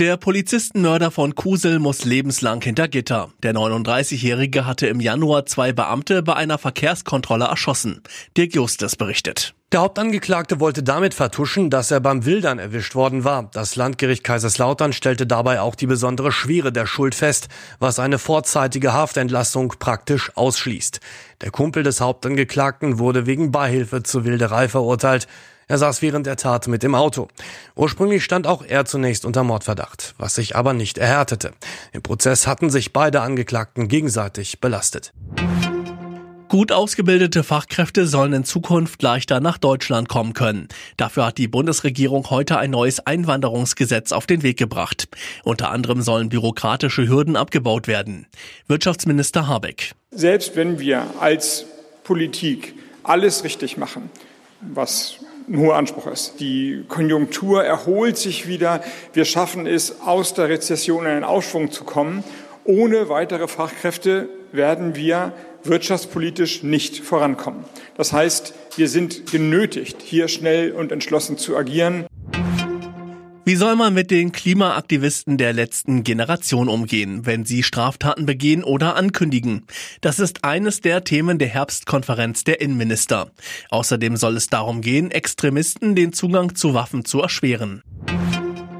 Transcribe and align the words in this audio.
Der 0.00 0.16
Polizistenmörder 0.16 1.12
von 1.12 1.36
Kusel 1.36 1.78
muss 1.78 2.04
lebenslang 2.04 2.60
hinter 2.60 2.88
Gitter. 2.88 3.30
Der 3.44 3.54
39-Jährige 3.54 4.66
hatte 4.66 4.88
im 4.88 4.98
Januar 4.98 5.46
zwei 5.46 5.72
Beamte 5.72 6.24
bei 6.24 6.34
einer 6.34 6.58
Verkehrskontrolle 6.58 7.44
erschossen. 7.44 8.02
Dirk 8.36 8.56
Justus 8.56 8.96
berichtet. 8.96 9.54
Der 9.70 9.82
Hauptangeklagte 9.82 10.58
wollte 10.58 10.82
damit 10.82 11.14
vertuschen, 11.14 11.70
dass 11.70 11.92
er 11.92 12.00
beim 12.00 12.24
Wildern 12.24 12.58
erwischt 12.58 12.96
worden 12.96 13.22
war. 13.22 13.48
Das 13.52 13.76
Landgericht 13.76 14.24
Kaiserslautern 14.24 14.92
stellte 14.92 15.28
dabei 15.28 15.60
auch 15.60 15.76
die 15.76 15.86
besondere 15.86 16.32
Schwere 16.32 16.72
der 16.72 16.86
Schuld 16.86 17.14
fest, 17.14 17.46
was 17.78 18.00
eine 18.00 18.18
vorzeitige 18.18 18.94
Haftentlassung 18.94 19.74
praktisch 19.78 20.32
ausschließt. 20.34 20.98
Der 21.40 21.52
Kumpel 21.52 21.84
des 21.84 22.00
Hauptangeklagten 22.00 22.98
wurde 22.98 23.26
wegen 23.26 23.52
Beihilfe 23.52 24.02
zur 24.02 24.24
Wilderei 24.24 24.68
verurteilt. 24.68 25.28
Er 25.68 25.78
saß 25.78 26.02
während 26.02 26.26
der 26.26 26.36
Tat 26.36 26.68
mit 26.68 26.84
im 26.84 26.94
Auto. 26.94 27.28
Ursprünglich 27.74 28.24
stand 28.24 28.46
auch 28.46 28.64
er 28.64 28.84
zunächst 28.84 29.24
unter 29.24 29.44
Mordverdacht, 29.44 30.14
was 30.18 30.34
sich 30.34 30.56
aber 30.56 30.72
nicht 30.72 30.98
erhärtete. 30.98 31.52
Im 31.92 32.02
Prozess 32.02 32.46
hatten 32.46 32.70
sich 32.70 32.92
beide 32.92 33.22
Angeklagten 33.22 33.88
gegenseitig 33.88 34.60
belastet. 34.60 35.12
Gut 36.48 36.70
ausgebildete 36.70 37.42
Fachkräfte 37.42 38.06
sollen 38.06 38.32
in 38.32 38.44
Zukunft 38.44 39.02
leichter 39.02 39.40
nach 39.40 39.58
Deutschland 39.58 40.08
kommen 40.08 40.34
können. 40.34 40.68
Dafür 40.96 41.26
hat 41.26 41.38
die 41.38 41.48
Bundesregierung 41.48 42.30
heute 42.30 42.58
ein 42.58 42.70
neues 42.70 43.00
Einwanderungsgesetz 43.00 44.12
auf 44.12 44.26
den 44.26 44.44
Weg 44.44 44.56
gebracht. 44.56 45.08
Unter 45.42 45.72
anderem 45.72 46.00
sollen 46.00 46.28
bürokratische 46.28 47.08
Hürden 47.08 47.34
abgebaut 47.34 47.88
werden. 47.88 48.26
Wirtschaftsminister 48.68 49.48
Habeck. 49.48 49.94
Selbst 50.12 50.54
wenn 50.54 50.78
wir 50.78 51.04
als 51.18 51.64
Politik 52.04 52.74
alles 53.02 53.42
richtig 53.42 53.76
machen, 53.76 54.10
was 54.60 55.16
ein 55.48 55.58
hoher 55.58 55.76
Anspruch 55.76 56.06
ist. 56.06 56.40
Die 56.40 56.84
Konjunktur 56.88 57.64
erholt 57.64 58.16
sich 58.16 58.48
wieder. 58.48 58.82
Wir 59.12 59.24
schaffen 59.24 59.66
es, 59.66 60.00
aus 60.00 60.34
der 60.34 60.48
Rezession 60.48 61.04
in 61.04 61.10
einen 61.10 61.24
Aufschwung 61.24 61.70
zu 61.70 61.84
kommen. 61.84 62.24
Ohne 62.64 63.08
weitere 63.08 63.46
Fachkräfte 63.46 64.28
werden 64.52 64.96
wir 64.96 65.32
wirtschaftspolitisch 65.64 66.62
nicht 66.62 67.00
vorankommen. 67.00 67.64
Das 67.96 68.12
heißt, 68.12 68.54
wir 68.76 68.88
sind 68.88 69.30
genötigt, 69.30 70.02
hier 70.02 70.28
schnell 70.28 70.72
und 70.72 70.92
entschlossen 70.92 71.38
zu 71.38 71.56
agieren. 71.56 72.06
Wie 73.46 73.56
soll 73.56 73.76
man 73.76 73.92
mit 73.92 74.10
den 74.10 74.32
Klimaaktivisten 74.32 75.36
der 75.36 75.52
letzten 75.52 76.02
Generation 76.02 76.66
umgehen, 76.66 77.26
wenn 77.26 77.44
sie 77.44 77.62
Straftaten 77.62 78.24
begehen 78.24 78.64
oder 78.64 78.96
ankündigen? 78.96 79.66
Das 80.00 80.18
ist 80.18 80.44
eines 80.44 80.80
der 80.80 81.04
Themen 81.04 81.38
der 81.38 81.48
Herbstkonferenz 81.48 82.44
der 82.44 82.62
Innenminister. 82.62 83.30
Außerdem 83.68 84.16
soll 84.16 84.38
es 84.38 84.46
darum 84.46 84.80
gehen, 84.80 85.10
Extremisten 85.10 85.94
den 85.94 86.14
Zugang 86.14 86.54
zu 86.54 86.72
Waffen 86.72 87.04
zu 87.04 87.20
erschweren. 87.20 87.82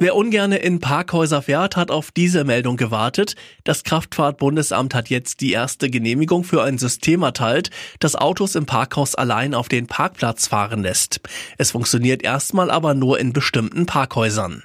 Wer 0.00 0.14
ungerne 0.14 0.58
in 0.58 0.78
Parkhäuser 0.78 1.42
fährt, 1.42 1.76
hat 1.76 1.90
auf 1.90 2.12
diese 2.12 2.44
Meldung 2.44 2.76
gewartet. 2.76 3.34
Das 3.64 3.82
Kraftfahrtbundesamt 3.82 4.94
hat 4.94 5.10
jetzt 5.10 5.40
die 5.40 5.50
erste 5.50 5.90
Genehmigung 5.90 6.44
für 6.44 6.62
ein 6.62 6.78
System 6.78 7.22
erteilt, 7.22 7.70
das 7.98 8.14
Autos 8.14 8.54
im 8.54 8.64
Parkhaus 8.64 9.16
allein 9.16 9.54
auf 9.54 9.68
den 9.68 9.88
Parkplatz 9.88 10.46
fahren 10.46 10.82
lässt. 10.82 11.20
Es 11.56 11.72
funktioniert 11.72 12.22
erstmal 12.22 12.70
aber 12.70 12.94
nur 12.94 13.18
in 13.18 13.32
bestimmten 13.32 13.86
Parkhäusern. 13.86 14.62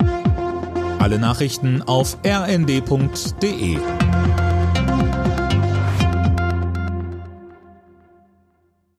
Alle 0.99 1.17
Nachrichten 1.17 1.81
auf 1.81 2.15
rnd.de 2.23 3.77